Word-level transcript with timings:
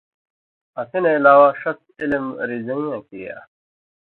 اسی 0.79 0.99
نہ 1.03 1.11
علاوہ 1.17 1.49
ݜس 1.59 1.79
علم 2.01 2.25
رزَئین٘یاں 2.47 3.01
کریا 3.07 3.35